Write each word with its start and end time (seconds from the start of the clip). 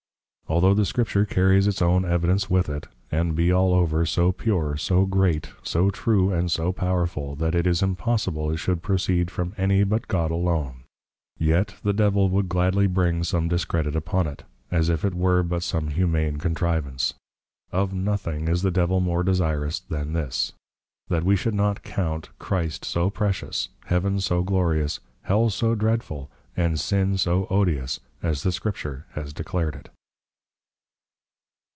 Altho' 0.53 0.73
the 0.73 0.85
Scripture 0.85 1.23
carries 1.25 1.65
its 1.65 1.81
own 1.81 2.03
Evidence 2.03 2.49
with 2.49 2.67
it, 2.67 2.85
and 3.09 3.37
be 3.37 3.53
all 3.53 3.73
over, 3.73 4.05
so 4.05 4.33
pure, 4.33 4.75
so 4.75 5.05
great, 5.05 5.49
so 5.63 5.89
true, 5.89 6.33
and 6.33 6.51
so 6.51 6.73
powerful, 6.73 7.35
that 7.37 7.55
it 7.55 7.65
is 7.65 7.81
impossible 7.81 8.51
it 8.51 8.57
should 8.57 8.81
proceed 8.81 9.31
from 9.31 9.53
any 9.57 9.85
but 9.85 10.09
God 10.09 10.29
alone; 10.29 10.83
yet 11.39 11.75
the 11.83 11.93
Devil 11.93 12.27
would 12.27 12.49
gladly 12.49 12.85
bring 12.85 13.23
some 13.23 13.47
Discredit 13.47 13.95
upon 13.95 14.27
it, 14.27 14.43
as 14.69 14.89
if 14.89 15.05
it 15.05 15.13
were 15.13 15.41
but 15.41 15.63
some 15.63 15.87
Humane 15.87 16.35
Contrivance; 16.35 17.13
Of 17.71 17.93
nothing, 17.93 18.49
is 18.49 18.61
the 18.61 18.71
Devil 18.71 18.99
more 18.99 19.23
desirous, 19.23 19.79
than 19.79 20.11
this; 20.11 20.51
That 21.07 21.23
we 21.23 21.37
should 21.37 21.55
not 21.55 21.81
count, 21.81 22.27
Christ 22.39 22.83
so 22.83 23.09
precious, 23.09 23.69
Heaven 23.85 24.19
so 24.19 24.43
Glorious, 24.43 24.99
Hell 25.21 25.49
so 25.49 25.75
Dreadful, 25.75 26.29
and 26.57 26.77
Sin 26.77 27.15
so 27.17 27.47
odious, 27.49 28.01
as 28.21 28.43
the 28.43 28.51
Scripture 28.51 29.05
has 29.13 29.31
declared 29.31 29.75
it. 29.77 29.87